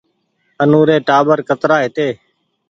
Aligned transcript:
آنو 0.61 0.79
ري 0.87 0.97
ٽآٻر 1.07 1.37
ڪترآ 1.49 1.77
هيتي 1.83 2.07